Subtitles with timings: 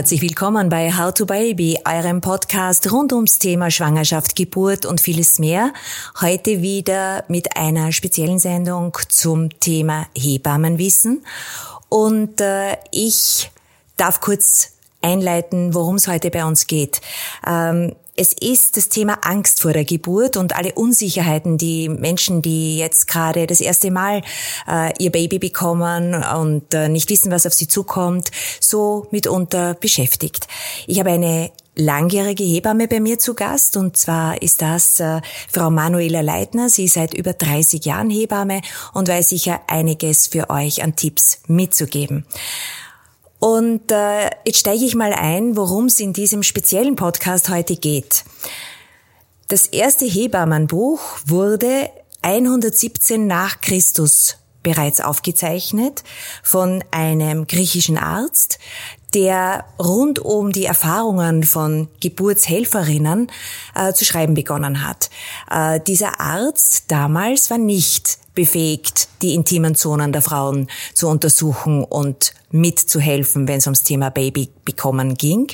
[0.00, 5.38] herzlich willkommen bei How to Baby, eurem Podcast rund ums Thema Schwangerschaft, Geburt und vieles
[5.38, 5.74] mehr.
[6.22, 11.22] Heute wieder mit einer speziellen Sendung zum Thema Hebammenwissen.
[11.90, 13.50] Und äh, ich
[13.98, 14.72] darf kurz
[15.02, 17.02] einleiten, worum es heute bei uns geht.
[17.46, 22.76] Ähm, es ist das Thema Angst vor der Geburt und alle Unsicherheiten, die Menschen, die
[22.76, 24.20] jetzt gerade das erste Mal
[24.68, 30.48] äh, ihr Baby bekommen und äh, nicht wissen, was auf sie zukommt, so mitunter beschäftigt.
[30.86, 35.70] Ich habe eine langjährige Hebamme bei mir zu Gast und zwar ist das äh, Frau
[35.70, 36.68] Manuela Leitner.
[36.68, 38.60] Sie ist seit über 30 Jahren Hebamme
[38.92, 42.26] und weiß sicher einiges für euch an Tipps mitzugeben.
[43.40, 48.24] Und äh, jetzt steige ich mal ein, worum es in diesem speziellen Podcast heute geht.
[49.48, 51.90] Das erste Hebammenbuch wurde
[52.22, 56.04] 117 nach Christus bereits aufgezeichnet
[56.42, 58.58] von einem griechischen Arzt,
[59.14, 63.32] der rund um die Erfahrungen von Geburtshelferinnen
[63.74, 65.10] äh, zu schreiben begonnen hat.
[65.50, 72.32] Äh, dieser Arzt damals war nicht befähigt, die intimen Zonen der Frauen zu untersuchen und
[72.50, 75.48] mitzuhelfen, wenn es ums Thema Baby bekommen ging.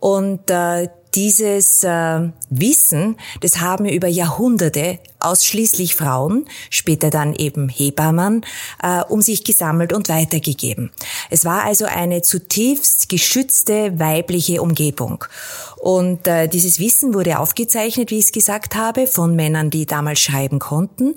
[0.00, 8.44] Und äh, dieses äh, Wissen, das haben über Jahrhunderte ausschließlich Frauen, später dann eben Hebammen,
[8.82, 10.90] äh, um sich gesammelt und weitergegeben.
[11.30, 15.24] Es war also eine zutiefst geschützte weibliche Umgebung.
[15.76, 20.20] Und äh, dieses Wissen wurde aufgezeichnet, wie ich es gesagt habe, von Männern, die damals
[20.20, 21.14] schreiben konnten.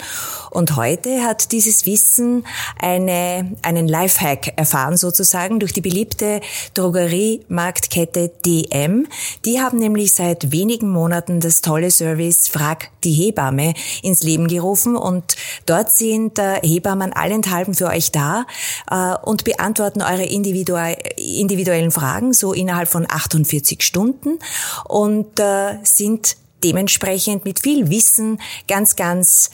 [0.52, 2.46] Und heute hat dieses Wissen
[2.80, 6.42] eine, einen Lifehack erfahren, sozusagen, durch die beliebte
[6.76, 9.08] Drogeriemarktkette DM.
[9.46, 14.96] Die haben nämlich seit wenigen Monaten das tolle Service Frag die Hebamme ins Leben gerufen
[14.96, 18.46] und dort sind äh, Hebammen allenthalben für euch da
[18.90, 24.40] äh, und beantworten eure individuellen Fragen so innerhalb von 48 Stunden
[24.88, 29.50] und äh, sind dementsprechend mit viel Wissen ganz, ganz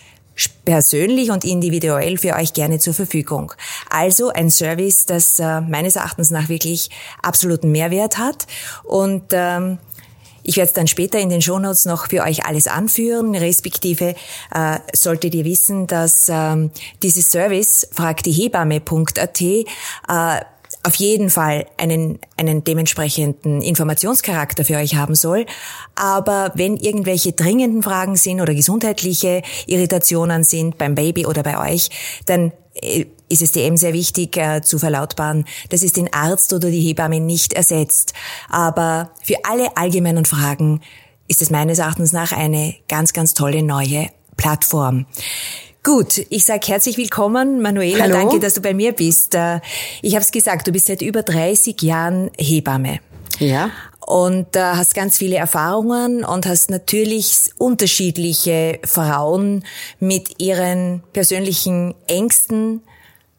[0.65, 3.53] persönlich und individuell für euch gerne zur Verfügung.
[3.89, 6.89] Also ein Service, das äh, meines Erachtens nach wirklich
[7.21, 8.45] absoluten Mehrwert hat
[8.83, 9.79] und ähm,
[10.47, 14.15] ich werde es dann später in den Shownotes noch für euch alles anführen, respektive
[14.55, 16.71] äh, solltet ihr wissen, dass ähm,
[17.03, 19.65] dieses Service fragdiehebamme.at äh,
[20.87, 25.45] auf jeden Fall einen, einen dementsprechenden Informationscharakter für euch haben soll.
[25.95, 31.89] Aber wenn irgendwelche dringenden Fragen sind oder gesundheitliche Irritationen sind beim Baby oder bei euch,
[32.25, 36.69] dann äh, ist es DM sehr wichtig äh, zu verlautbaren, dass es den Arzt oder
[36.69, 38.13] die Hebamme nicht ersetzt.
[38.49, 40.79] Aber für alle allgemeinen Fragen
[41.27, 45.05] ist es meines Erachtens nach eine ganz, ganz tolle neue Plattform.
[45.83, 48.03] Gut, ich sage herzlich willkommen, Manuela.
[48.03, 48.13] Hallo.
[48.13, 49.35] Danke, dass du bei mir bist.
[49.35, 49.61] Äh,
[50.01, 52.99] ich habe es gesagt, du bist seit über 30 Jahren Hebamme.
[53.39, 53.71] Ja.
[54.05, 59.63] Und äh, hast ganz viele Erfahrungen und hast natürlich unterschiedliche Frauen
[59.99, 62.81] mit ihren persönlichen Ängsten,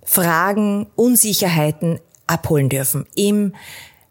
[0.05, 3.55] Fragen, Unsicherheiten abholen dürfen im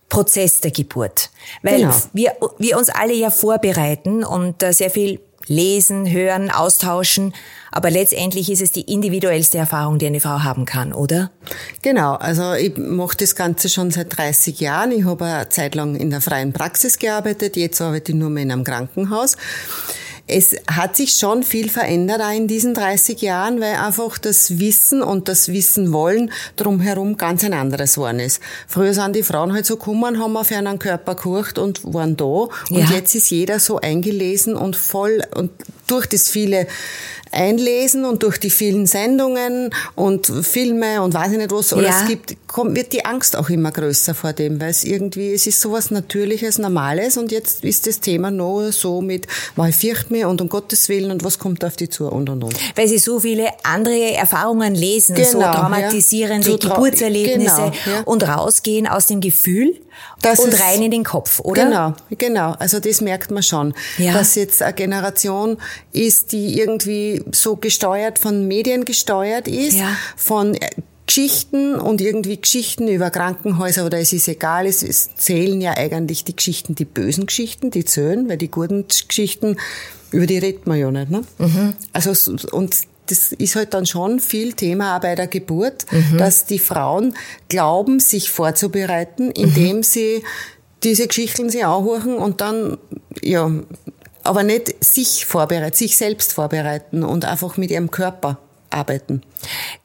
[0.09, 1.31] Prozess der Geburt.
[1.61, 1.95] Weil genau.
[2.13, 7.33] wir, wir uns alle ja vorbereiten und äh, sehr viel lesen, hören, austauschen.
[7.71, 11.31] Aber letztendlich ist es die individuellste Erfahrung, die eine Frau haben kann, oder?
[11.81, 12.13] Genau.
[12.15, 14.91] Also ich mache das Ganze schon seit 30 Jahren.
[14.91, 17.55] Ich habe eine Zeit lang in der freien Praxis gearbeitet.
[17.55, 19.37] Jetzt arbeite ich nur mehr in einem Krankenhaus
[20.27, 25.29] es hat sich schon viel verändert in diesen 30 Jahren, weil einfach das Wissen und
[25.29, 28.41] das Wissen wollen drumherum ganz ein anderes geworden ist.
[28.67, 32.25] Früher sind die Frauen halt so gekommen, haben auf einen Körper gekocht und waren da.
[32.25, 32.91] Und ja.
[32.91, 35.51] jetzt ist jeder so eingelesen und voll und
[35.87, 36.67] durch das viele
[37.37, 42.07] einlesen und durch die vielen Sendungen und Filme und weiß ich nicht was alles ja.
[42.07, 45.61] gibt, kommt, wird die Angst auch immer größer vor dem, weil es irgendwie, es ist
[45.61, 50.41] sowas Natürliches, Normales und jetzt ist das Thema noch so mit, man fürcht mir und
[50.41, 52.55] um Gottes Willen und was kommt auf die zu und und und.
[52.75, 56.57] Weil sie so viele andere Erfahrungen lesen, genau, so traumatisierende ja.
[56.57, 58.03] Geburtserlebnisse genau, ja.
[58.05, 59.75] und rausgehen aus dem Gefühl,
[60.21, 61.65] das und rein in den Kopf, oder?
[61.65, 62.51] Genau, genau.
[62.59, 64.13] Also das merkt man schon, ja.
[64.13, 65.57] dass jetzt eine Generation
[65.91, 69.89] ist, die irgendwie so gesteuert von Medien gesteuert ist, ja.
[70.15, 70.69] von äh,
[71.07, 76.25] Geschichten und irgendwie Geschichten über Krankenhäuser oder es ist egal, es, es zählen ja eigentlich
[76.25, 79.55] die Geschichten, die bösen Geschichten, die zählen, weil die guten Geschichten,
[80.11, 81.09] über die redet man ja nicht.
[81.09, 81.23] Ne?
[81.37, 81.73] Mhm.
[81.93, 82.11] Also
[82.51, 82.75] und
[83.07, 86.17] das ist halt dann schon viel Thema auch bei der Geburt, mhm.
[86.17, 87.15] dass die Frauen
[87.49, 89.83] glauben, sich vorzubereiten, indem mhm.
[89.83, 90.23] sie
[90.83, 92.77] diese Geschichten sie anhören und dann,
[93.21, 93.51] ja,
[94.23, 98.37] aber nicht sich vorbereiten, sich selbst vorbereiten und einfach mit ihrem Körper
[98.69, 99.21] arbeiten.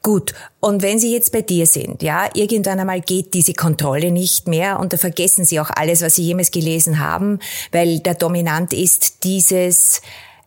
[0.01, 0.33] Gut.
[0.59, 4.79] Und wenn Sie jetzt bei dir sind, ja, irgendwann einmal geht diese Kontrolle nicht mehr
[4.79, 7.39] und da vergessen Sie auch alles, was Sie jemals gelesen haben,
[7.71, 10.01] weil der Dominant ist dieses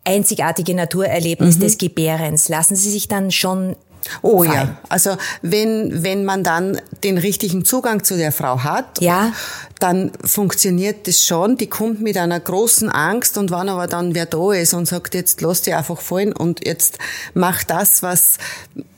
[0.06, 1.60] einzigartige Naturerlebnis mhm.
[1.60, 2.48] des Gebärens.
[2.48, 3.76] Lassen Sie sich dann schon
[4.22, 4.54] Oh Fall.
[4.54, 9.32] ja, also wenn, wenn man dann den richtigen Zugang zu der Frau hat, ja.
[9.78, 11.56] dann funktioniert das schon.
[11.56, 15.14] Die kommt mit einer großen Angst und wann aber dann wer da ist und sagt,
[15.14, 16.98] jetzt lass dich einfach fallen und jetzt
[17.34, 18.38] mach das, was,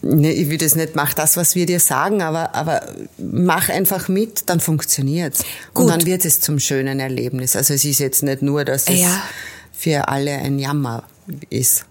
[0.03, 2.83] ne, ich will das nicht, mach das, was wir dir sagen, aber, aber
[3.19, 5.45] mach einfach mit, dann funktioniert's.
[5.75, 5.85] Gut.
[5.85, 7.57] Und dann wird es zum schönen Erlebnis.
[7.57, 9.23] Also es ist jetzt nicht nur, dass es ja.
[9.79, 11.05] Für alle ein Jammer
[11.51, 11.85] ist.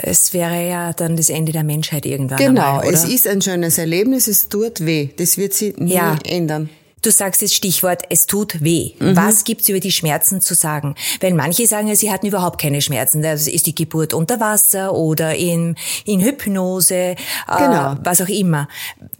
[0.00, 2.38] Es wäre ja dann das Ende der Menschheit irgendwann.
[2.38, 5.10] Genau, einmal, es ist ein schönes Erlebnis, es tut weh.
[5.16, 6.16] Das wird sich nie ja.
[6.24, 6.70] ändern.
[7.02, 8.92] Du sagst das Stichwort, es tut weh.
[8.98, 9.16] Mhm.
[9.16, 10.94] Was gibt's über die Schmerzen zu sagen?
[11.20, 13.22] Weil manche sagen ja, sie hatten überhaupt keine Schmerzen.
[13.22, 17.16] Das ist die Geburt unter Wasser oder in, in Hypnose, äh,
[17.46, 17.92] genau.
[17.92, 18.68] äh, was auch immer.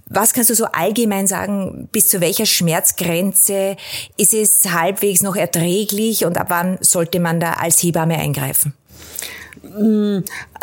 [0.06, 3.76] Was kannst du so allgemein sagen, bis zu welcher Schmerzgrenze
[4.16, 8.72] ist es halbwegs noch erträglich und ab wann sollte man da als Hebamme eingreifen?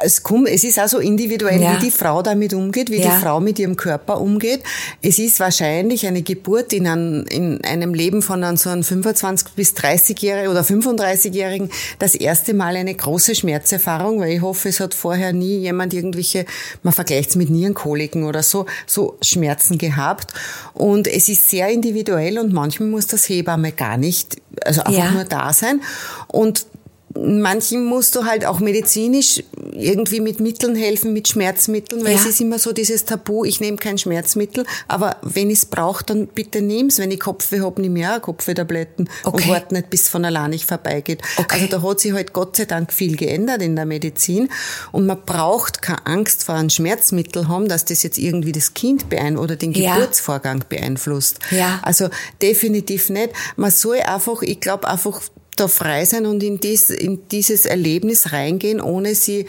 [0.01, 1.75] Es, kommt, es ist also individuell, ja.
[1.75, 3.15] wie die Frau damit umgeht, wie ja.
[3.15, 4.61] die Frau mit ihrem Körper umgeht.
[5.01, 9.49] Es ist wahrscheinlich eine Geburt in, ein, in einem Leben von einem so einem 25
[9.55, 11.69] bis 30-Jährigen oder 35-Jährigen
[11.99, 16.45] das erste Mal eine große Schmerzerfahrung, weil ich hoffe, es hat vorher nie jemand irgendwelche,
[16.83, 20.33] man vergleicht es mit Nierenkoliken oder so, so Schmerzen gehabt.
[20.73, 25.11] Und es ist sehr individuell und manchmal muss das Hebamme gar nicht, also einfach ja.
[25.11, 25.81] nur da sein.
[26.27, 26.65] Und
[27.15, 32.19] manchen musst du halt auch medizinisch irgendwie mit Mitteln helfen, mit Schmerzmitteln, weil ja.
[32.19, 36.03] es ist immer so dieses Tabu, ich nehme kein Schmerzmittel, aber wenn ich es brauche,
[36.03, 36.99] dann bitte nimm's.
[36.99, 39.43] Wenn ich Kopfweh habe, nimm ja Kopfwehtabletten okay.
[39.43, 41.21] und warte nicht, bis es von allein nicht vorbeigeht.
[41.37, 41.55] Okay.
[41.55, 44.49] Also da hat sich halt Gott sei Dank viel geändert in der Medizin
[44.91, 49.09] und man braucht keine Angst vor einem Schmerzmittel haben, dass das jetzt irgendwie das Kind
[49.09, 49.95] beeinflusst oder den ja.
[49.95, 51.39] Geburtsvorgang beeinflusst.
[51.51, 51.79] Ja.
[51.81, 52.09] Also
[52.41, 53.29] definitiv nicht.
[53.55, 55.21] Man soll einfach, ich glaube einfach
[55.55, 59.45] da frei sein und in, dies, in dieses Erlebnis reingehen, ohne sie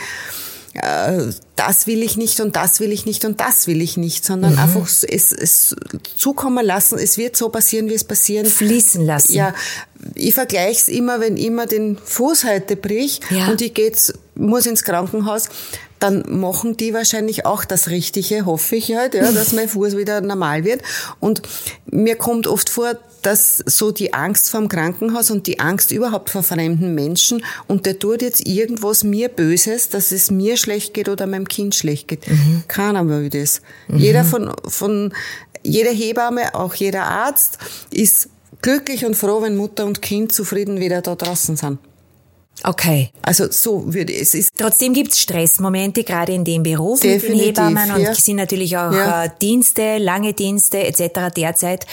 [0.83, 4.25] äh, das will ich nicht und das will ich nicht und das will ich nicht,
[4.25, 4.59] sondern mhm.
[4.59, 5.75] einfach es, es
[6.17, 6.99] zukommen lassen.
[6.99, 8.47] Es wird so passieren, wie es passieren.
[8.47, 9.33] Fließen lassen.
[9.33, 9.55] Ja,
[10.15, 13.49] ich vergleiche es immer, wenn immer den Fuß heute bricht ja.
[13.49, 15.49] und ich geht's, muss ins Krankenhaus,
[15.99, 20.21] dann machen die wahrscheinlich auch das Richtige, hoffe ich halt, ja, dass mein Fuß wieder
[20.21, 20.83] normal wird.
[21.21, 21.41] Und
[21.87, 26.43] mir kommt oft vor, dass so die Angst vom Krankenhaus und die Angst überhaupt vor
[26.43, 31.27] fremden Menschen und der tut jetzt irgendwas mir Böses, dass es mir schlecht geht oder
[31.27, 32.29] meinem Kind schlecht geht.
[32.29, 32.65] Mhm.
[32.69, 33.63] Keiner will das.
[33.89, 33.99] Mhm.
[33.99, 35.13] Jeder von, von,
[35.63, 37.59] jede Hebamme, auch jeder Arzt
[37.91, 38.29] ist
[38.63, 41.79] glücklich und froh, wenn Mutter und Kind zufrieden wieder da draußen sind.
[42.63, 43.11] Okay.
[43.23, 44.51] Also so würde es ist.
[44.57, 48.15] Trotzdem gibt's Stressmomente, gerade in dem Beruf Definitiv, mit den Hebammen und ja.
[48.15, 49.25] sind natürlich auch ja.
[49.25, 51.35] Äh, Dienste, lange Dienste etc.
[51.37, 51.87] derzeit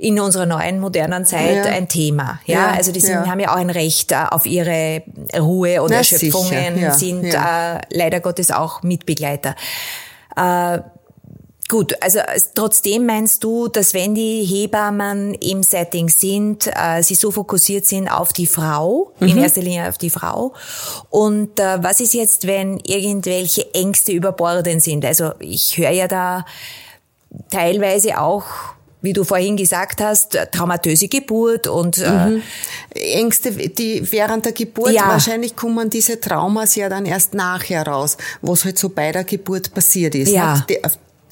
[0.00, 1.64] in unserer neuen modernen Zeit ja.
[1.64, 2.40] ein Thema.
[2.46, 3.26] Ja, ja also die sind, ja.
[3.26, 5.02] haben ja auch ein Recht äh, auf ihre
[5.38, 9.54] Ruhe oder Erschöpfungen, sind äh, leider Gottes auch Mitbegleiter.
[10.36, 10.78] Äh,
[11.68, 12.18] Gut, also
[12.56, 18.08] trotzdem meinst du, dass wenn die Hebammen im Setting sind, äh, sie so fokussiert sind
[18.08, 19.28] auf die Frau, mhm.
[19.28, 20.52] in erster Linie auf die Frau.
[21.10, 25.04] Und äh, was ist jetzt, wenn irgendwelche Ängste überbordend sind?
[25.04, 26.44] Also ich höre ja da
[27.52, 28.46] teilweise auch
[29.02, 32.42] wie du vorhin gesagt hast, traumatöse Geburt und äh, mhm.
[32.94, 35.08] Ängste, die während der Geburt ja.
[35.08, 39.72] wahrscheinlich kommen diese Traumas ja dann erst nachher raus, was halt so bei der Geburt
[39.74, 40.32] passiert ist.
[40.32, 40.64] Ja.
[40.68, 40.80] Ne?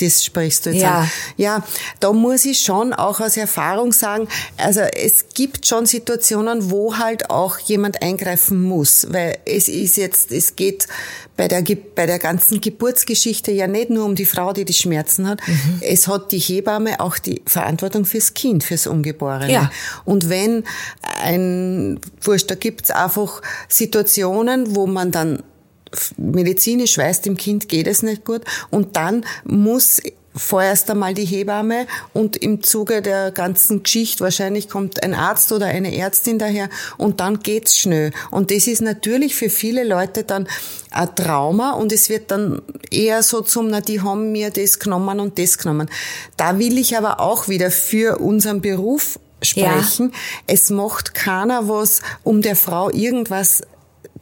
[0.00, 1.00] Das sprichst du jetzt ja.
[1.00, 1.10] an.
[1.36, 1.64] Ja,
[2.00, 7.30] da muss ich schon auch aus Erfahrung sagen, also es gibt schon Situationen, wo halt
[7.30, 10.86] auch jemand eingreifen muss, weil es ist jetzt, es geht
[11.36, 11.62] bei der,
[11.94, 15.40] bei der ganzen Geburtsgeschichte ja nicht nur um die Frau, die die Schmerzen hat.
[15.46, 15.80] Mhm.
[15.80, 19.52] Es hat die Hebamme auch die Verantwortung fürs Kind, fürs Ungeborene.
[19.52, 19.70] Ja.
[20.04, 20.64] Und wenn
[21.22, 25.42] ein, wurscht, da gibt's einfach Situationen, wo man dann
[26.16, 30.00] medizinisch weiß, dem Kind geht es nicht gut und dann muss
[30.38, 35.66] vorerst einmal die Hebamme und im Zuge der ganzen Geschichte wahrscheinlich kommt ein Arzt oder
[35.66, 38.12] eine Ärztin daher und dann geht's schnell.
[38.30, 40.48] Und das ist natürlich für viele Leute dann
[40.90, 45.20] ein Trauma und es wird dann eher so zum, na, die haben mir das genommen
[45.20, 45.90] und das genommen.
[46.36, 50.10] Da will ich aber auch wieder für unseren Beruf sprechen.
[50.10, 50.18] Ja.
[50.46, 53.62] Es macht keiner was, um der Frau irgendwas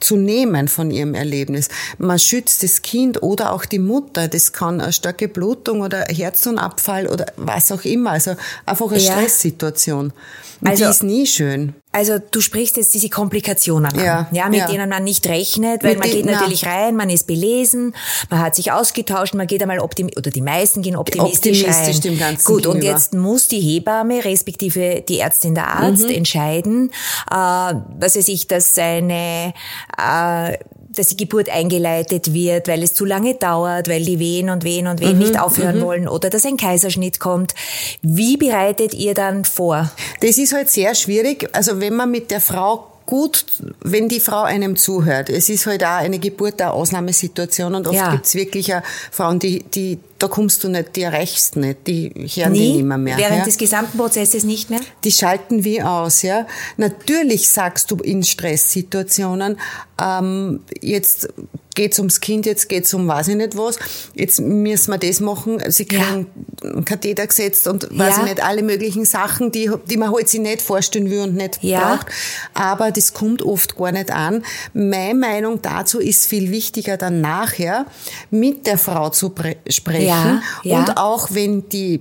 [0.00, 1.68] zu nehmen von ihrem Erlebnis.
[1.98, 4.28] Man schützt das Kind oder auch die Mutter.
[4.28, 8.12] Das kann eine starke Blutung oder Herzenabfall oder was auch immer.
[8.12, 9.12] Also einfach eine ja.
[9.12, 10.12] Stresssituation.
[10.60, 11.74] Und also, die ist nie schön.
[11.96, 14.66] Also du sprichst jetzt diese Komplikationen an, ja, ja mit ja.
[14.66, 16.70] denen man nicht rechnet, weil mit man geht natürlich na.
[16.70, 17.94] rein, man ist belesen,
[18.28, 22.00] man hat sich ausgetauscht, man geht einmal optimistisch, oder die meisten gehen optimistisch, optimistisch rein.
[22.02, 22.74] Dem Ganzen Gut, gegenüber.
[22.74, 26.10] und jetzt muss die Hebamme, respektive die Ärztin, der Arzt mhm.
[26.16, 26.90] entscheiden,
[27.30, 29.54] äh, was weiß ich, dass eine
[29.96, 30.58] äh,
[30.96, 34.86] dass die Geburt eingeleitet wird, weil es zu lange dauert, weil die Wehen und Wehen
[34.86, 35.82] und Wehen mhm, nicht aufhören mhm.
[35.82, 37.54] wollen oder dass ein Kaiserschnitt kommt.
[38.02, 39.90] Wie bereitet ihr dann vor?
[40.20, 41.48] Das ist halt sehr schwierig.
[41.52, 43.46] Also wenn man mit der Frau gut,
[43.80, 45.30] wenn die Frau einem zuhört.
[45.30, 48.10] Es ist halt auch eine Geburt eine Ausnahmesituation und oft ja.
[48.10, 52.52] gibt's wirklich auch Frauen, die, die da kommst du nicht, die erreichst nicht, die hören
[52.52, 53.18] Nie, die nicht mehr.
[53.18, 53.44] während ja?
[53.44, 54.80] des gesamten Prozesses nicht mehr?
[55.04, 56.46] Die schalten wie aus, ja.
[56.76, 59.58] Natürlich sagst du in Stresssituationen,
[60.00, 61.28] ähm, jetzt
[61.76, 63.78] geht's ums Kind, jetzt geht's um weiß ich nicht was,
[64.14, 66.26] jetzt müssen wir das machen, sie kriegen
[66.62, 66.70] ja.
[66.70, 68.22] einen Katheter gesetzt und weiß ja.
[68.22, 71.62] ich nicht, alle möglichen Sachen, die, die man halt sich nicht vorstellen will und nicht
[71.62, 71.96] ja.
[71.96, 72.06] braucht.
[72.54, 74.42] Aber das kommt oft gar nicht an.
[74.72, 77.86] Meine Meinung dazu ist viel wichtiger dann nachher
[78.30, 79.32] mit der Frau zu
[79.68, 80.78] sprechen ja, ja.
[80.78, 82.00] und auch wenn die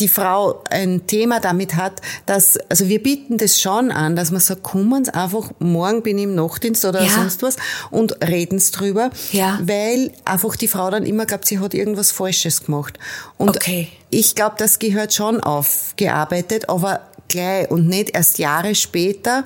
[0.00, 4.40] die Frau ein Thema damit hat, dass, also wir bieten das schon an, dass man
[4.40, 7.10] sagt, kommen Sie einfach, morgen bin ich im Nachtdienst oder ja.
[7.10, 7.56] sonst was
[7.90, 9.58] und reden Sie drüber, ja.
[9.62, 12.98] weil einfach die Frau dann immer glaubt, sie hat irgendwas Falsches gemacht.
[13.36, 13.88] Und okay.
[14.10, 19.44] ich glaube, das gehört schon aufgearbeitet, aber gleich und nicht erst Jahre später,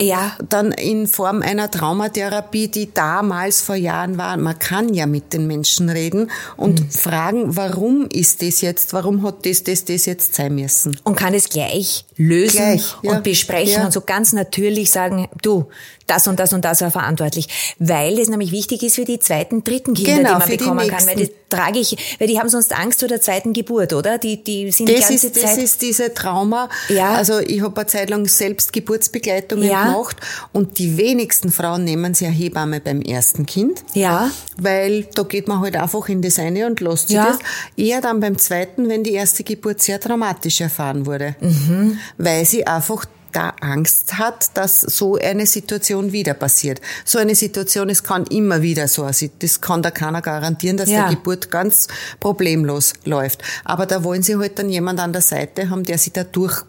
[0.00, 0.36] ja.
[0.48, 4.36] Dann in Form einer Traumatherapie, die damals vor Jahren war.
[4.36, 6.90] Man kann ja mit den Menschen reden und mhm.
[6.90, 10.98] fragen, warum ist das jetzt, warum hat das, das, das jetzt sein müssen?
[11.04, 13.12] Und kann es gleich lösen gleich, ja.
[13.12, 13.84] und besprechen ja.
[13.86, 15.66] und so ganz natürlich sagen, du,
[16.06, 17.74] das und das und das war verantwortlich.
[17.78, 21.06] Weil es nämlich wichtig ist für die zweiten, dritten Kinder, genau, die man bekommen kann.
[21.06, 24.18] Weil die trage ich, weil die haben sonst Angst vor der zweiten Geburt, oder?
[24.18, 25.44] Die, die sind das die ganze ist, Zeit.
[25.44, 26.68] Das ist diese Trauma.
[26.88, 27.14] Ja.
[27.14, 29.83] Also ich habe eine Zeit lang selbst Geburtsbegleitungen ja.
[29.86, 30.16] Gemacht
[30.52, 33.84] und die wenigsten Frauen nehmen sie eine Hebamme beim ersten Kind.
[33.94, 34.30] Ja.
[34.58, 37.26] Weil da geht man halt einfach in das eine und lässt sich ja.
[37.26, 37.38] das.
[37.76, 41.36] Eher dann beim zweiten, wenn die erste Geburt sehr dramatisch erfahren wurde.
[41.40, 41.98] Mhm.
[42.18, 46.80] Weil sie einfach da Angst hat, dass so eine Situation wieder passiert.
[47.04, 49.32] So eine Situation, es kann immer wieder so aussehen.
[49.40, 51.08] Das kann da keiner garantieren, dass ja.
[51.08, 51.88] die Geburt ganz
[52.20, 53.42] problemlos läuft.
[53.64, 56.62] Aber da wollen sie halt dann jemand an der Seite haben, der sie da durch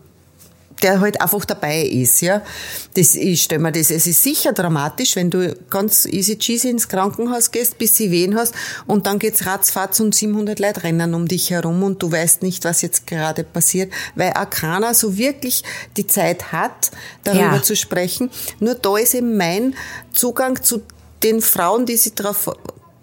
[0.81, 2.41] der halt einfach dabei ist, ja.
[2.95, 6.87] Das, ich stelle mir das, es ist sicher dramatisch, wenn du ganz easy cheesy ins
[6.87, 8.53] Krankenhaus gehst, bis sie wehen hast,
[8.87, 12.65] und dann geht's ratzfatz und 700 Leute rennen um dich herum und du weißt nicht,
[12.65, 15.63] was jetzt gerade passiert, weil auch keiner so wirklich
[15.97, 16.91] die Zeit hat,
[17.23, 17.63] darüber ja.
[17.63, 18.29] zu sprechen.
[18.59, 19.75] Nur da ist eben mein
[20.13, 20.81] Zugang zu
[21.23, 22.49] den Frauen, die sich darauf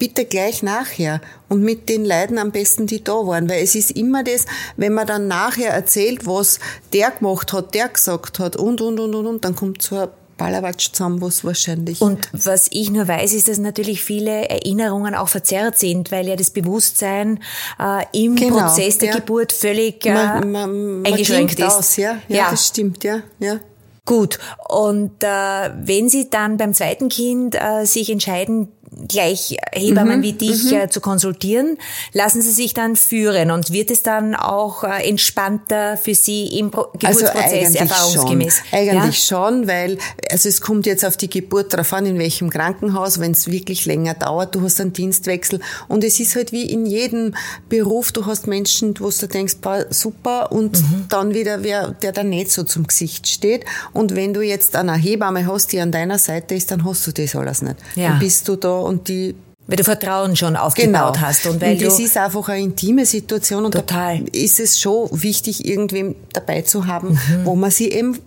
[0.02, 3.92] bitte gleich nachher und mit den Leuten am besten, die da waren, weil es ist
[3.92, 6.58] immer das, wenn man dann nachher erzählt, was
[6.92, 10.08] der gemacht hat, der gesagt hat und, und, und, und, und, dann kommt so ein
[10.36, 12.00] Ballerwatsch zusammen, was wahrscheinlich.
[12.00, 16.34] Und was ich nur weiß, ist, dass natürlich viele Erinnerungen auch verzerrt sind, weil ja
[16.34, 17.38] das Bewusstsein
[17.78, 19.14] äh, im genau, Prozess der ja.
[19.14, 21.74] Geburt völlig äh, man, man, eingeschränkt man ist.
[21.74, 22.18] Aus, ja?
[22.26, 22.38] ja?
[22.38, 23.20] Ja, das stimmt, ja.
[23.38, 23.60] ja.
[24.04, 28.66] Gut, und äh, wenn Sie dann beim zweiten Kind äh, sich entscheiden,
[29.08, 30.74] gleich Hebammen mhm, wie dich mhm.
[30.74, 31.78] äh, zu konsultieren,
[32.12, 36.70] lassen Sie sich dann führen und wird es dann auch äh, entspannter für Sie im
[36.70, 38.56] Pro also Geburtsprozess also erfahrungsgemäß?
[38.56, 38.78] Schon.
[38.78, 39.38] Eigentlich ja?
[39.38, 39.98] schon, weil
[40.30, 43.86] also es kommt jetzt auf die Geburt drauf an, in welchem Krankenhaus, wenn es wirklich
[43.86, 47.34] länger dauert, du hast einen Dienstwechsel und es ist halt wie in jedem
[47.68, 49.56] Beruf, du hast Menschen, wo du denkst,
[49.90, 51.06] super und mhm.
[51.08, 54.94] dann wieder wer, der da nicht so zum Gesicht steht und wenn du jetzt eine
[54.94, 57.76] Hebamme hast, die an deiner Seite ist, dann hast du das alles nicht.
[57.94, 58.10] Ja.
[58.10, 59.34] Dann bist du da und die
[59.66, 61.26] weil du Vertrauen schon aufgebaut genau.
[61.26, 61.46] hast.
[61.46, 64.22] Und, weil und das ist einfach eine intime Situation und total.
[64.32, 67.44] ist es schon wichtig, irgendwem dabei zu haben, mhm.
[67.44, 68.18] wo man sie eben,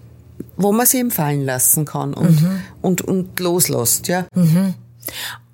[0.55, 2.62] wo man sie eben fallen lassen kann und, mhm.
[2.81, 4.25] und, und loslässt, ja.
[4.33, 4.75] Mhm.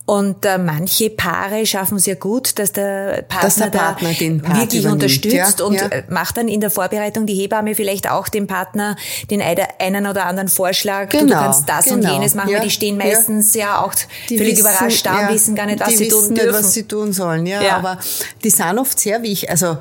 [0.05, 4.41] Und äh, manche Paare schaffen es ja gut, dass der Partner, dass der Partner den
[4.41, 5.87] Part wirklich unterstützt ja, und ja.
[5.87, 8.95] Äh, macht dann in der Vorbereitung die Hebamme vielleicht auch dem Partner
[9.29, 11.09] den einen oder anderen Vorschlag.
[11.09, 12.07] Genau, du, du kannst das genau.
[12.07, 13.93] und jenes machen, ja, weil die stehen meistens ja, auch
[14.27, 16.33] die völlig wissen, überrascht da und wissen gar nicht, was sie tun dürfen.
[16.33, 17.99] Nicht, was sie tun sollen, ja, Aber
[18.43, 19.49] die sind oft sehr wichtig.
[19.49, 19.77] Also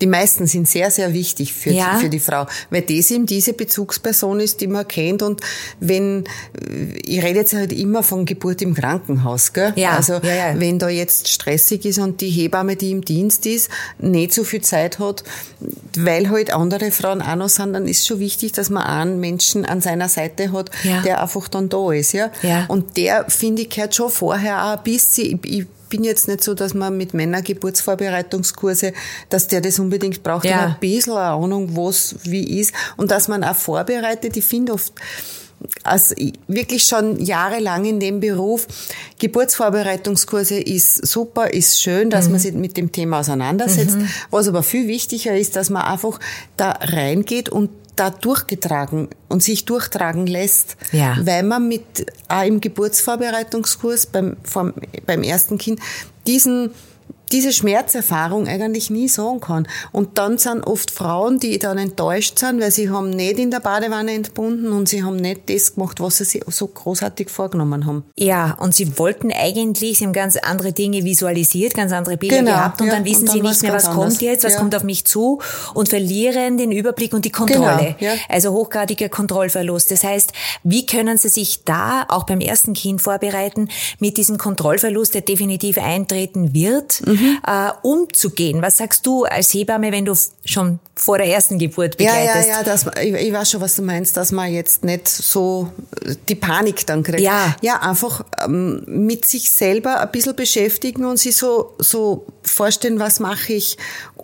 [0.00, 1.98] die meisten sind sehr, sehr wichtig für, ja.
[1.98, 5.22] für die Frau, weil das eben diese Bezugsperson ist, die man kennt.
[5.22, 5.40] Und
[5.78, 6.24] wenn,
[7.04, 9.72] ich rede jetzt halt immer von Geburt im Krankenhaus, gell?
[9.76, 9.96] Ja.
[9.96, 14.32] Also, ja, wenn da jetzt stressig ist und die Hebamme, die im Dienst ist, nicht
[14.32, 15.24] so viel Zeit hat,
[15.96, 19.64] weil halt andere Frauen auch noch sind, dann ist schon wichtig, dass man einen Menschen
[19.64, 20.70] an seiner Seite hat,
[21.04, 22.30] der einfach dann da ist, ja?
[22.42, 22.64] ja.
[22.68, 26.42] Und der, finde ich, gehört schon vorher auch ein bisschen, ich, ich bin jetzt nicht
[26.42, 28.94] so, dass man mit Männer Geburtsvorbereitungskurse,
[29.28, 30.60] dass der das unbedingt braucht, Ja.
[30.66, 34.36] ein bisschen eine Ahnung, was wie ist und dass man auch vorbereitet.
[34.38, 34.94] Ich finde oft,
[35.84, 38.66] also ich- wirklich schon jahrelang in dem Beruf,
[39.18, 42.30] Geburtsvorbereitungskurse ist super, ist schön, dass Mhm.
[42.32, 43.96] man sich mit dem Thema auseinandersetzt.
[44.30, 46.18] Was aber viel wichtiger ist, dass man einfach
[46.56, 51.18] da reingeht und da durchgetragen und sich durchtragen lässt, Ja.
[51.20, 54.72] weil man mit auch im Geburtsvorbereitungskurs beim, vom,
[55.06, 55.80] beim ersten Kind
[56.26, 56.70] diesen
[57.32, 59.68] diese Schmerzerfahrung eigentlich nie sagen kann.
[59.92, 63.60] Und dann sind oft Frauen, die dann enttäuscht sind, weil sie haben nicht in der
[63.60, 68.04] Badewanne entbunden und sie haben nicht das gemacht, was sie sich so großartig vorgenommen haben.
[68.16, 72.50] Ja, und sie wollten eigentlich, sie haben ganz andere Dinge visualisiert, ganz andere Bilder Genau,
[72.52, 74.20] gehabt und ja, dann wissen und dann sie nicht mehr, was kommt anders.
[74.20, 74.58] jetzt, was Ja.
[74.58, 75.40] kommt auf mich zu
[75.74, 77.94] und verlieren den Überblick und die Kontrolle.
[77.98, 78.18] Genau, ja.
[78.28, 79.90] Also hochgradiger Kontrollverlust.
[79.90, 80.32] Das heißt,
[80.64, 83.68] wie können sie sich da auch beim ersten Kind vorbereiten,
[83.98, 87.19] mit diesem Kontrollverlust, der definitiv eintreten wird, Mhm.
[87.46, 88.62] Äh, umzugehen?
[88.62, 92.48] Was sagst du als Hebamme, wenn du schon vor der ersten Geburt Ja, begleitest?
[92.48, 95.08] ja, ja, dass man, ich, ich weiß schon, was du meinst, dass man jetzt nicht
[95.08, 95.70] so
[96.28, 97.20] die Panik dann kriegt.
[97.20, 97.54] Ja.
[97.62, 103.20] Ja, einfach ähm, mit sich selber ein bisschen beschäftigen und sich so, so vorstellen, was
[103.20, 103.76] mache ich.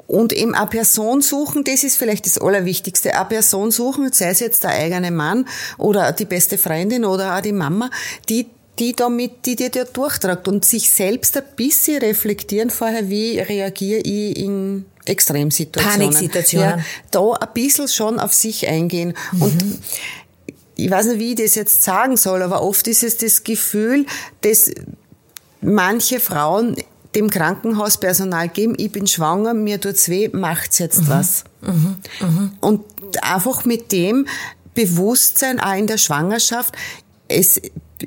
[0.07, 3.15] Und eben eine Person suchen, das ist vielleicht das Allerwichtigste.
[3.15, 5.47] Eine Person suchen, sei es jetzt der eigene Mann
[5.79, 7.91] oder die beste Freundin oder auch die Mama,
[8.29, 8.47] die
[8.79, 14.01] die damit, die dir da durchtragt und sich selbst ein bisschen reflektieren vorher, wie reagiere
[14.01, 16.11] ich in Extremsituationen.
[16.11, 16.79] Paniksituationen.
[16.79, 19.15] Ja, da ein bisschen schon auf sich eingehen.
[19.39, 19.81] Und
[20.75, 24.05] ich weiß nicht, wie ich das jetzt sagen soll, aber oft ist es das Gefühl,
[24.43, 24.71] dass
[25.61, 26.77] manche Frauen
[27.15, 31.45] dem Krankenhauspersonal geben, ich bin schwanger, mir tut's weh, macht's jetzt was.
[32.61, 32.85] Und
[33.23, 34.27] einfach mit dem
[34.75, 36.75] Bewusstsein auch in der Schwangerschaft,
[37.29, 37.61] es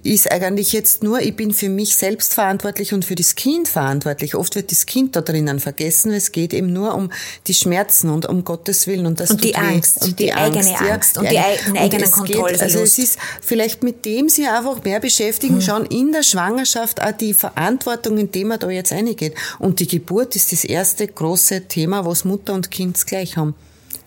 [0.03, 4.35] ist eigentlich jetzt nur, ich bin für mich selbst verantwortlich und für das Kind verantwortlich.
[4.35, 6.11] Oft wird das Kind da drinnen vergessen.
[6.11, 7.11] Es geht eben nur um
[7.47, 9.55] die Schmerzen und um Gottes Willen und das Und die.
[9.55, 11.61] Angst, die eigene Angst und die Angst.
[11.61, 12.61] ei- den eigenen es geht- Kontrollverlust.
[12.61, 15.61] Also es ist vielleicht mit dem sie einfach mehr beschäftigen, Hm.
[15.61, 19.33] schon in der Schwangerschaft auch die Verantwortung, in dem man da jetzt reingeht.
[19.57, 23.55] Und die Geburt ist das erste große Thema, was Mutter und Kind gleich haben.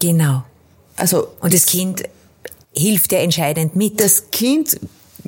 [0.01, 0.45] Genau.
[0.97, 2.03] Also Und das Kind
[2.77, 3.99] hilft ja entscheidend mit.
[4.01, 4.79] das Kind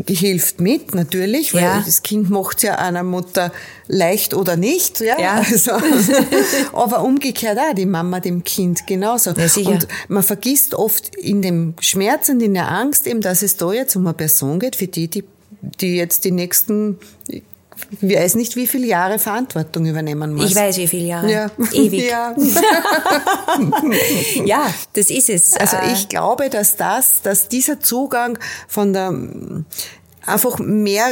[0.08, 1.82] hilft mit, natürlich, weil Ja.
[1.84, 3.52] das Kind macht ja einer Mutter
[3.86, 5.18] leicht oder nicht, ja.
[5.20, 5.34] Ja.
[5.48, 5.72] Also,
[6.72, 9.30] aber umgekehrt auch die Mama dem Kind genauso.
[9.30, 9.70] Ja, sicher.
[9.70, 13.72] Und man vergisst oft in dem Schmerz und in der Angst eben, dass es da
[13.72, 15.24] jetzt um eine Person geht, für die, die,
[15.80, 16.98] die jetzt die nächsten,
[18.00, 20.50] ich weiß nicht wie viele Jahre Verantwortung übernehmen muss.
[20.50, 21.30] Ich weiß, wie viele Jahre.
[21.30, 21.50] Ja.
[21.72, 22.08] Ewig.
[22.10, 22.34] Ja.
[24.44, 25.56] Ja, das ist es.
[25.56, 29.12] Also Äh, ich glaube, dass das, dass dieser Zugang von der
[30.26, 31.06] einfach mehr,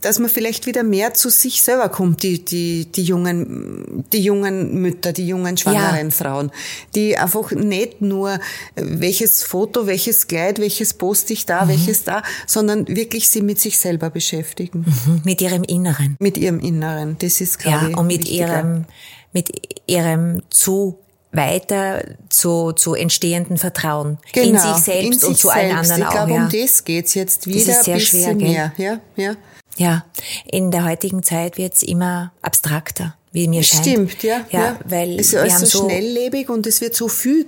[0.00, 4.80] dass man vielleicht wieder mehr zu sich selber kommt, die, die, die jungen, die jungen
[4.80, 6.50] Mütter, die jungen schwangeren Frauen,
[6.94, 8.38] die einfach nicht nur,
[8.76, 11.46] welches Foto, welches Kleid, welches poste ich Mhm.
[11.48, 14.84] da, welches da, sondern wirklich sie mit sich selber beschäftigen.
[15.24, 16.16] mit ihrem Inneren.
[16.18, 17.16] Mit ihrem Inneren.
[17.20, 18.48] Das ist, glaube Ja, und mit wichtiger.
[18.58, 18.84] ihrem,
[19.32, 19.50] mit
[19.86, 20.98] ihrem zu
[21.32, 25.90] weiter zu, zu entstehenden Vertrauen in sich selbst Genau, in und sich zu allen selbst.
[25.92, 26.12] anderen ich auch.
[26.12, 26.44] glaube, ja.
[26.44, 28.48] um das geht's jetzt wieder ist sehr schwer, gell?
[28.48, 28.72] mehr.
[28.76, 29.34] Ja, ja.
[29.76, 30.04] ja,
[30.44, 33.86] in der heutigen Zeit wird's immer abstrakter, wie mir scheint.
[33.86, 34.42] Stimmt, ja.
[34.50, 37.46] Ja, weil es ist alles so so schnelllebig und es wird so viel,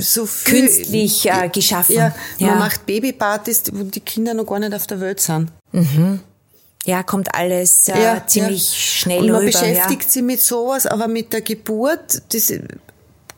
[0.00, 1.96] so viel künstlich äh, geschaffen.
[1.96, 2.46] Ja, ja.
[2.48, 5.50] man macht Babypartys, wo die Kinder noch gar nicht auf der Welt sind.
[6.86, 9.50] ja, kommt alles äh, ziemlich schnell Und man rüber.
[9.52, 12.50] beschäftigt sich mit sowas, aber mit der Geburt, das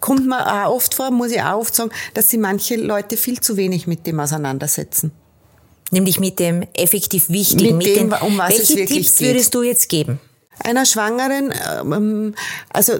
[0.00, 3.40] kommt mir auch oft vor, muss ich auch oft sagen, dass sich manche Leute viel
[3.40, 5.12] zu wenig mit dem auseinandersetzen.
[5.92, 7.76] Nämlich mit dem effektiv Wichtigen.
[7.78, 9.28] Mit mit dem, den, um was es welche wirklich Tipps geht.
[9.28, 10.20] würdest du jetzt geben?
[10.62, 12.34] einer Schwangeren, ähm,
[12.70, 12.94] also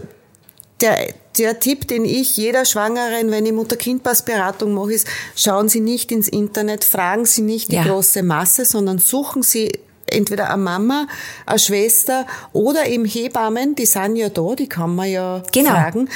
[0.81, 6.11] der, der Tipp, den ich jeder Schwangeren, wenn ich Mutter-Kind-Pass-Beratung mache, ist, schauen Sie nicht
[6.11, 7.85] ins Internet, fragen Sie nicht die Ja.
[7.85, 9.73] große Masse, sondern suchen Sie
[10.07, 11.07] entweder eine Mama,
[11.45, 15.71] eine Schwester oder eben Hebammen, die sind ja da, die kann man ja Genau.
[15.71, 16.09] fragen.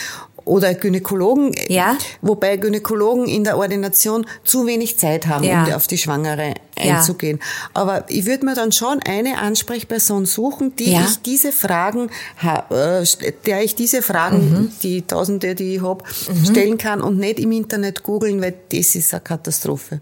[0.44, 1.96] Oder Gynäkologen, Ja.
[2.20, 5.64] wobei Gynäkologen in der Ordination zu wenig Zeit haben, Ja.
[5.64, 6.96] um auf die Schwangere Ja.
[6.96, 7.40] einzugehen.
[7.72, 11.00] Aber ich würde mir dann schon eine Ansprechperson suchen, die Ja.
[11.08, 12.10] ich diese Fragen,
[12.42, 13.04] äh,
[13.46, 14.72] der ich diese Fragen, Mhm.
[14.82, 16.02] die Tausende, die ich hab,
[16.44, 20.00] stellen kann und nicht im Internet googeln, weil das ist eine Katastrophe.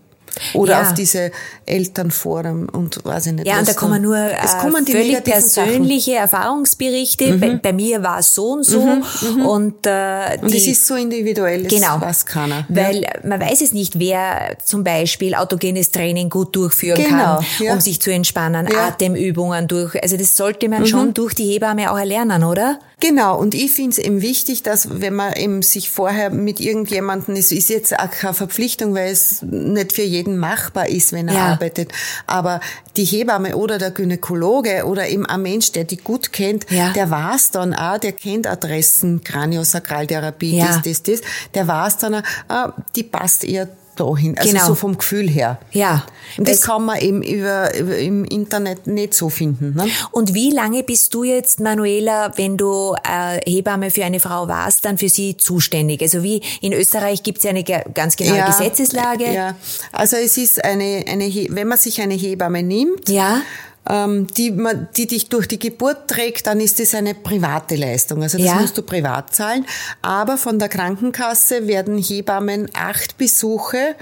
[0.55, 0.83] Oder Ja.
[0.83, 1.31] auf diese
[1.67, 3.47] Elternforen und weiß ich nicht.
[3.47, 5.65] Ja, was und da kommen nur äh, es kommen die völlig negativen Sachen.
[5.65, 5.71] Mhm.
[5.73, 7.39] persönliche Erfahrungsberichte.
[7.39, 8.81] Bei, bei mir war es so und so.
[8.81, 12.01] Und, äh, Und die, es ist so individuell, das Genau.
[12.01, 12.65] weiß keiner.
[12.69, 17.73] Weil man weiß es nicht, wer zum Beispiel autogenes Training gut durchführen Genau, kann, ja.
[17.73, 18.73] um sich zu entspannen, Ja.
[18.73, 18.89] Mhm.
[18.89, 20.01] Atemübungen durch.
[20.03, 22.79] Also das sollte man schon durch die Hebamme auch erlernen, oder?
[23.03, 27.35] Genau, und ich finde es eben wichtig, dass wenn man eben sich vorher mit irgendjemandem,
[27.35, 31.35] es ist jetzt auch keine Verpflichtung, weil es nicht für jeden machbar ist, wenn er
[31.35, 31.47] Ja.
[31.47, 31.91] arbeitet,
[32.29, 32.61] aber
[32.97, 36.91] die Hebamme oder der Gynäkologe oder eben ein Mensch, der die gut kennt, Ja.
[36.93, 40.67] der weiß dann auch, der kennt Adressen, Kraniosakraltherapie, Ja.
[40.69, 41.21] das, das, das,
[41.55, 44.67] der weiß dann auch, ah, die passt eher dahin, also Genau.
[44.67, 45.59] so vom Gefühl her.
[45.73, 46.05] Ja.
[46.39, 49.75] Und das Es- kann man eben über, über im Internet nicht so finden.
[49.75, 49.87] Ne?
[50.11, 54.85] Und wie lange bist du jetzt, Manuela, wenn du äh, Hebamme für eine Frau warst,
[54.85, 56.01] dann für sie zuständig?
[56.03, 59.33] Also wie in Österreich gibt es ja eine ganz genaue Gesetzeslage.
[59.33, 59.55] Ja,
[59.93, 63.43] also es ist eine, eine, wenn man sich eine Hebamme nimmt, Ja.
[63.89, 68.23] Ähm, die, man, die dich durch die Geburt trägt, dann ist das eine private Leistung.
[68.23, 68.55] Also das Ja.
[68.57, 69.67] musst du privat zahlen.
[70.03, 73.97] Aber von der Krankenkasse werden Hebammen acht Besuche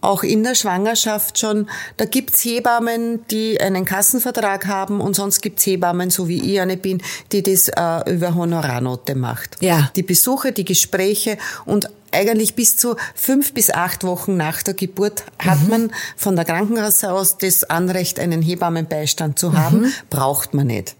[0.00, 1.68] auch in der Schwangerschaft schon.
[1.96, 6.76] Da gibt's Hebammen, die einen Kassenvertrag haben und sonst gibt's Hebammen, so wie ich eine
[6.76, 9.56] bin, die das äh, über Honorarnote macht.
[9.60, 9.90] Ja.
[9.96, 15.24] Die Besuche, die Gespräche und eigentlich bis zu fünf bis acht Wochen nach der Geburt
[15.38, 15.68] hat Mhm.
[15.68, 19.92] man von der Krankenkasse aus das Anrecht, einen Hebammenbeistand zu haben.
[20.10, 20.96] Braucht man nicht.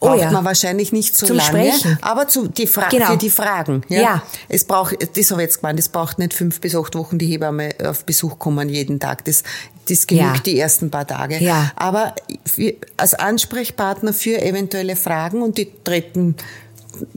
[0.00, 0.30] Oh Braucht ja.
[0.30, 1.98] man wahrscheinlich nicht so Zum lange, Sprechen.
[2.02, 3.06] aber zu, die Fra Genau.
[3.06, 3.82] für die Fragen.
[3.88, 4.00] Ja.
[4.00, 4.22] Ja.
[4.48, 7.26] Es braucht, das habe ich jetzt gemeint, es braucht nicht fünf bis acht Wochen die
[7.26, 9.24] Hebamme auf Besuch kommen jeden Tag.
[9.24, 9.42] Das,
[9.88, 10.42] das genügt Ja.
[10.44, 11.38] die ersten paar Tage.
[11.38, 11.70] Ja.
[11.76, 12.14] Aber
[12.46, 16.36] für, als Ansprechpartner für eventuelle Fragen und die treten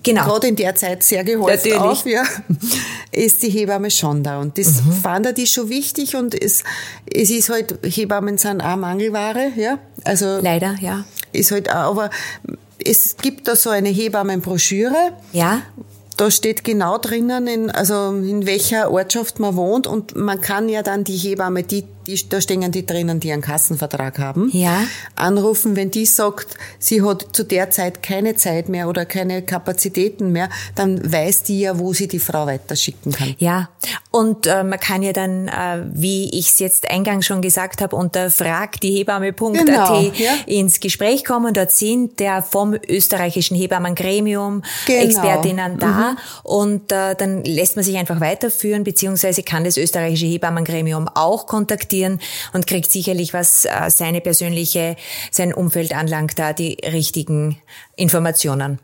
[0.04, 0.24] Genau.
[0.26, 1.76] gerade in der Zeit sehr gehäuft Natürlich.
[1.82, 2.24] auf, ja,
[3.12, 4.40] ist die Hebamme schon da.
[4.40, 4.92] Und das Mhm.
[4.94, 6.64] fand ich schon wichtig und es,
[7.12, 9.80] es ist halt, Hebammen sind auch Mangelware, ja.
[10.06, 11.06] Also Leider, ja.
[11.34, 12.10] Ist halt auch, aber
[12.86, 15.62] es gibt da so eine Hebammenbroschüre, Ja.
[16.18, 20.84] da steht genau drinnen, in, also in welcher Ortschaft man wohnt und man kann ja
[20.84, 24.84] dann die Hebamme, die, die, da stehen die drinnen, die einen Kassenvertrag haben, Ja.
[25.16, 30.32] anrufen, wenn die sagt, sie hat zu der Zeit keine Zeit mehr oder keine Kapazitäten
[30.32, 33.36] mehr, dann weiß die ja, wo sie die Frau weiterschicken kann.
[33.38, 33.70] Ja,
[34.12, 37.96] und äh, man kann ja dann, äh, wie ich es jetzt eingangs schon gesagt habe,
[37.96, 40.34] unter fragdiehebamme.at Genau, ja.
[40.46, 41.54] ins Gespräch kommen.
[41.54, 45.04] Dort sind der vom österreichischen Hebammengremium Genau.
[45.04, 51.08] Expertinnen da und äh, dann lässt man sich einfach weiterführen, beziehungsweise kann das österreichische Hebammengremium
[51.08, 51.93] auch kontaktieren
[52.54, 54.96] und kriegt sicherlich, was äh, seine persönliche,
[55.32, 57.58] sein Umfeld anlangt, da die richtigen
[57.96, 58.80] Informationen.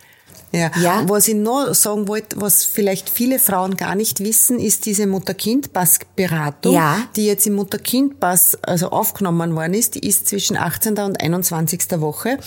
[0.51, 0.71] Ja.
[0.81, 1.03] Ja.
[1.07, 6.73] Was ich noch sagen wollte, was vielleicht viele Frauen gar nicht wissen, ist diese Mutter-Kind-Pass-Beratung,
[6.73, 6.97] Ja.
[7.15, 9.95] die jetzt im Mutter-Kind-Pass also aufgenommen worden ist.
[9.95, 10.97] Die ist zwischen 18.
[10.97, 12.01] und 21.
[12.01, 12.37] Woche.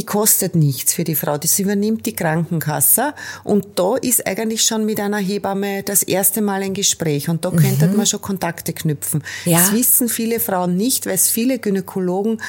[0.00, 3.12] Die kostet nichts für die Frau, das übernimmt die Krankenkasse.
[3.44, 7.28] Und da ist eigentlich schon mit einer Hebamme das erste Mal ein Gespräch.
[7.28, 9.22] Und da könnte man schon Kontakte knüpfen.
[9.44, 9.50] Mhm.
[9.52, 9.58] Ja.
[9.58, 12.40] Das wissen viele Frauen nicht, weil es viele Gynäkologen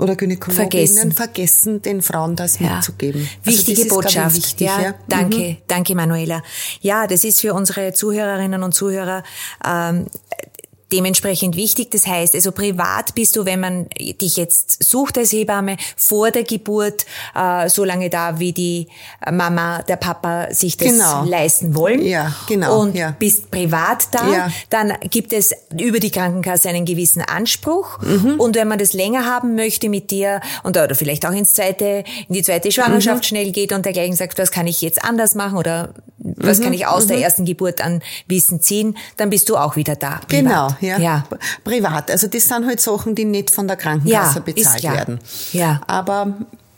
[0.00, 1.12] oder Gynäkologinnen Vergessen.
[1.12, 3.20] vergessen, den Frauen das mitzugeben.
[3.20, 4.36] Also Wichtige das ist, glaub ich, Botschaft.
[4.36, 4.94] wichtig, ja, ja.
[5.08, 5.56] Danke, Mhm.
[5.68, 6.42] danke Manuela.
[6.80, 9.22] Ja, das ist für unsere Zuhörerinnen und Zuhörer
[9.64, 10.06] ähm,
[10.92, 11.90] dementsprechend wichtig.
[11.90, 13.88] Das heißt, also privat bist du, wenn man
[14.20, 18.88] dich jetzt sucht als Hebamme, vor der Geburt äh, so lange da, wie die
[19.30, 21.24] Mama, der Papa sich das Genau.
[21.24, 22.02] leisten wollen.
[22.04, 23.14] Ja, genau, Und ja.
[23.18, 24.32] bist privat da.
[24.32, 24.50] Ja.
[24.70, 27.98] Dann gibt es über die Krankenkasse einen gewissen Anspruch.
[28.02, 28.38] Mhm.
[28.38, 32.04] Und wenn man das länger haben möchte mit dir und oder vielleicht auch ins zweite,
[32.28, 33.26] in die zweite Schwangerschaft Mhm.
[33.26, 35.94] schnell geht und dergleichen sagt, was kann ich jetzt anders machen oder
[36.36, 36.64] was Mhm.
[36.64, 40.20] kann ich aus der ersten Geburt an Wissen ziehen, dann bist du auch wieder da.
[40.26, 40.28] privat.
[40.28, 40.98] Genau, ja.
[40.98, 41.24] ja.
[41.64, 42.10] Privat.
[42.10, 45.20] Also das sind halt Sachen, die nicht von der Krankenkasse Ja, bezahlt werden.
[45.52, 45.80] Ja.
[45.86, 46.34] Aber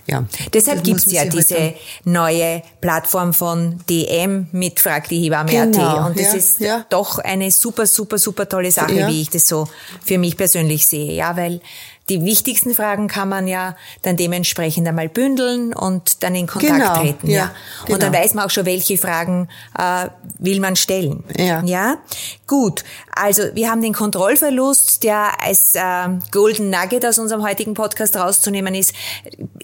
[0.06, 0.24] ja.
[0.54, 5.72] Deshalb gibt's muss ja diese halt neue Plattform von DM mit Frag die Hebamme.at.
[5.72, 6.86] Genau, und das ja, ist ja.
[6.88, 9.68] doch eine super, super, super tolle Sache, wie ich das so
[10.04, 11.12] für mich persönlich sehe.
[11.12, 11.60] Ja, weil
[12.08, 16.94] die wichtigsten Fragen kann man ja dann dementsprechend einmal bündeln und dann in Kontakt Genau,
[17.00, 17.28] treten.
[17.30, 17.52] ja,
[17.88, 18.24] Und dann genau.
[18.24, 20.06] weiß man auch schon, welche Fragen äh,
[20.38, 21.24] will man stellen.
[21.36, 21.62] Ja.
[21.64, 21.98] Ja,
[22.46, 22.84] gut.
[23.14, 28.74] Also wir haben den Kontrollverlust, der als ähm, Golden Nugget aus unserem heutigen Podcast rauszunehmen
[28.74, 28.92] ist,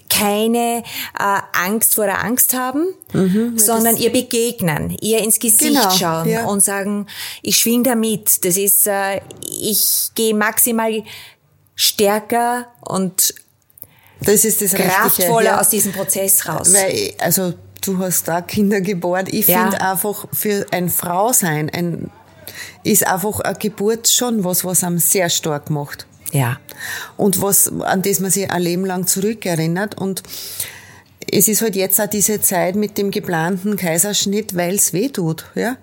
[0.09, 0.83] keine
[1.19, 2.85] äh, Angst vor der Angst haben,
[3.55, 6.45] sondern ihr begegnen, ihr ins Gesicht Mhm, Genau, schauen ja.
[6.45, 7.07] und sagen,
[7.41, 8.43] ich schwing da mit.
[8.45, 11.03] Das ist, äh, ich gehe maximal
[11.75, 13.33] stärker und
[14.21, 15.59] Das ist das kraftvoller ja.
[15.61, 16.73] aus diesem Prozess raus.
[16.73, 17.53] Weil, also
[17.85, 19.25] du hast da Kinder geboren.
[19.29, 19.63] Ich Ja.
[19.63, 22.09] finde einfach für ein Frausein, ein
[22.83, 26.05] ist einfach eine Geburt schon was, was einem sehr stark macht.
[26.31, 26.57] Ja.
[27.17, 29.97] Und was, an das man sich ein Leben lang zurückerinnert.
[29.97, 30.23] Und
[31.31, 35.45] es ist halt jetzt auch diese Zeit mit dem geplanten Kaiserschnitt, weil es weh tut,
[35.55, 35.77] ja.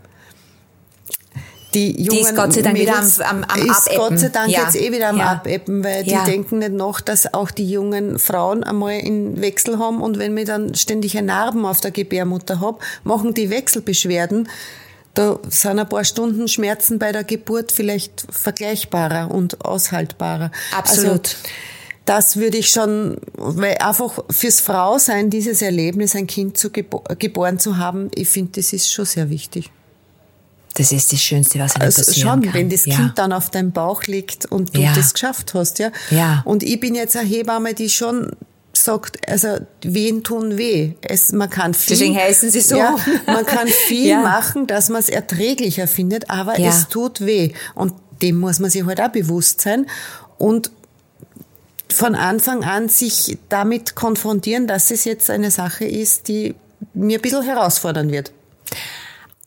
[1.75, 4.29] Die, Jungen die ist Gott sei Dank Mädels, wieder am, am, am ist Gott sei
[4.29, 4.61] Dank ja.
[4.65, 5.33] jetzt eh wieder am ja.
[5.33, 6.25] Abeppen, weil ja.
[6.25, 10.37] die denken nicht noch, dass auch die jungen Frauen einmal einen Wechsel haben und wenn
[10.37, 14.49] wir dann ständig eine Narben auf der Gebärmutter hab, machen die Wechselbeschwerden.
[15.15, 20.51] Da sind ein paar Stunden Schmerzen bei der Geburt vielleicht vergleichbarer und aushaltbarer.
[20.75, 21.11] Absolut.
[21.11, 21.29] Also,
[22.05, 27.59] das würde ich schon, weil einfach fürs Frausein dieses Erlebnis, ein Kind zu gebo geboren
[27.59, 29.71] zu haben, ich finde, das ist schon sehr wichtig.
[30.75, 32.55] Das ist das Schönste, was einem also passieren schon, kann.
[32.55, 32.97] wenn das ja.
[32.97, 34.93] Kind dann auf deinem Bauch liegt und du ja.
[34.95, 35.91] das geschafft hast, ja.
[36.11, 36.43] ja.
[36.45, 38.31] Und ich bin jetzt eine Hebamme, die schon
[38.75, 40.93] sagt, also wen tun weh.
[41.03, 42.77] Es, man kann viel, Deswegen heißen sie so.
[42.77, 44.21] Ja, man kann viel ja.
[44.23, 46.71] machen, dass man es erträglicher findet, aber ja.
[46.71, 47.53] es tut weh.
[47.75, 49.87] Und dem muss man sich halt auch bewusst sein.
[50.39, 50.71] Und
[51.89, 56.55] von Anfang an sich damit konfrontieren, dass es jetzt eine Sache ist, die
[56.95, 58.33] mir ein bisschen herausfordern wird.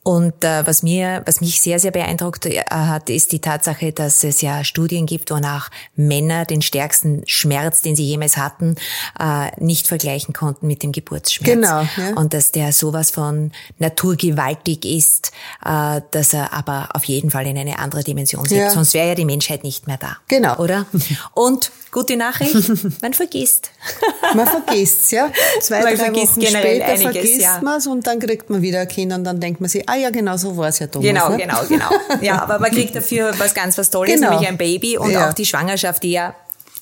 [0.06, 4.22] Und äh, was mir, was mich sehr, sehr beeindruckt äh, hat, ist die Tatsache, dass
[4.22, 8.76] es ja Studien gibt, wonach Männer den stärksten Schmerz, den sie jemals hatten,
[9.18, 11.52] äh, nicht vergleichen konnten mit dem Geburtsschmerz.
[11.52, 11.80] Genau.
[11.96, 12.14] Ja.
[12.14, 15.32] Und dass der sowas von naturgewaltig ist,
[15.64, 18.60] äh, dass er aber auf jeden Fall in eine andere Dimension setzt.
[18.60, 18.70] Ja.
[18.70, 20.18] Sonst wäre ja die Menschheit nicht mehr da.
[20.28, 20.56] Genau.
[20.58, 20.86] Oder?
[21.34, 22.54] Und gute Nachricht,
[23.02, 23.70] man vergisst.
[24.34, 25.32] man vergisst ja.
[25.60, 27.60] Zwei, man drei Wochen später einiges, vergisst ja.
[27.62, 29.95] man es und dann kriegt man wieder ein Kind und dann denkt man sich, ah
[29.96, 31.06] ja, genau so war es ja Thomas.
[31.06, 31.36] Genau, ne?
[31.38, 31.90] genau, genau.
[32.20, 34.30] Ja, aber man kriegt dafür was ganz was Tolles, genau.
[34.30, 35.28] nämlich ein Baby und ja.
[35.28, 36.34] auch die Schwangerschaft, die ja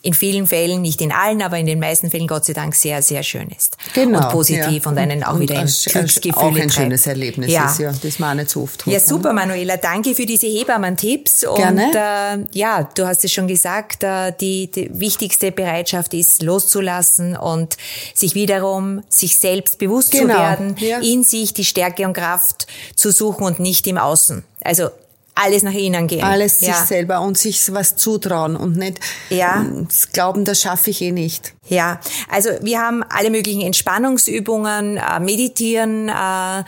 [0.04, 3.00] in vielen Fällen, nicht in allen, aber in den meisten Fällen Gott sei Dank sehr,
[3.00, 3.78] sehr schön ist.
[3.94, 4.18] Genau.
[4.18, 4.90] Und positiv ja.
[4.90, 6.74] und einen auch und wieder in Glücksgefühle Auch ein treibt.
[6.74, 7.70] schönes Erlebnis ja.
[7.70, 7.90] ist, ja.
[8.02, 8.86] Das man nicht so oft.
[8.86, 9.78] Ja, super, Manuela.
[9.78, 11.46] Danke für diese Hebammen-Tipps.
[11.56, 11.86] Gerne.
[11.86, 17.34] Und äh, ja, du hast es schon gesagt, äh, die, die wichtigste Bereitschaft ist loszulassen
[17.34, 17.78] und
[18.14, 20.34] sich wiederum sich selbst bewusst genau.
[20.34, 20.98] zu werden, ja.
[20.98, 24.44] in sich die Stärke und Kraft zu suchen und nicht im Außen.
[24.62, 24.90] Also
[25.34, 26.22] alles nach innen gehen.
[26.22, 26.74] Alles ja.
[26.74, 29.64] sich selber und sich was zutrauen und nicht ja.
[30.12, 31.54] glauben, das schaffe ich eh nicht.
[31.68, 36.62] Ja, also wir haben alle möglichen Entspannungsübungen, äh, Meditieren, äh, äh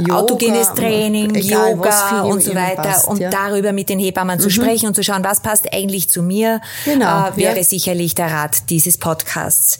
[0.00, 2.82] Yoga, autogenes Training, egal, Yoga und so weiter.
[2.82, 3.30] Passt, und ja.
[3.30, 4.42] darüber mit den Hebammen mhm.
[4.42, 7.64] zu sprechen und zu schauen, was passt eigentlich zu mir, genau, äh, wäre ja.
[7.64, 9.78] sicherlich der Rat dieses Podcasts.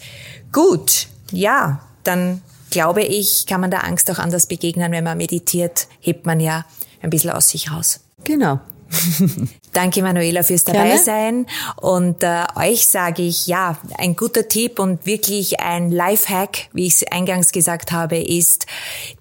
[0.53, 5.87] Gut, ja, dann glaube ich, kann man der Angst auch anders begegnen, wenn man meditiert,
[5.99, 6.63] hebt man ja
[7.01, 8.01] ein bisschen aus sich raus.
[8.23, 8.59] Genau.
[9.73, 11.45] Danke Manuela fürs dabei sein
[11.77, 16.95] und äh, euch sage ich ja, ein guter Tipp und wirklich ein Lifehack, wie ich
[16.95, 18.65] es eingangs gesagt habe, ist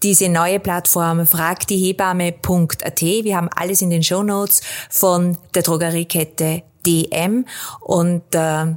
[0.02, 3.00] diese neue Plattform fragdiehebamme.at.
[3.00, 7.46] Wir haben alles in den Show Notes von der Drogeriekette DM
[7.80, 8.74] und äh,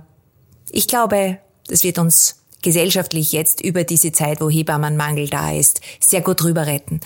[0.72, 6.22] ich glaube, das wird uns gesellschaftlich jetzt über diese Zeit, wo Hebammenmangel da ist, sehr
[6.22, 7.02] gut rüber retten.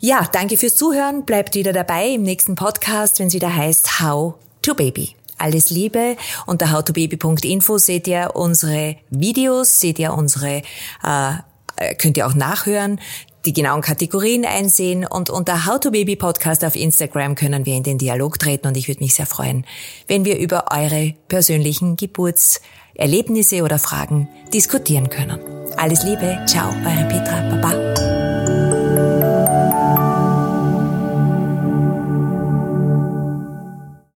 [0.00, 1.24] Ja, danke fürs Zuhören.
[1.24, 5.16] Bleibt wieder dabei im nächsten Podcast, wenn es wieder heißt How to Baby.
[5.38, 6.16] Alles Liebe.
[6.46, 10.62] Unter howtobaby.info seht ihr unsere Videos, seht ihr unsere,
[11.02, 13.00] äh, könnt ihr auch nachhören,
[13.44, 17.82] die genauen Kategorien einsehen und unter How to Baby Podcast auf Instagram können wir in
[17.82, 19.64] den Dialog treten und ich würde mich sehr freuen,
[20.06, 25.40] wenn wir über eure persönlichen Geburtserlebnisse oder Fragen diskutieren können.
[25.76, 26.38] Alles Liebe.
[26.46, 27.56] Ciao, eure Petra.
[27.56, 28.27] Baba.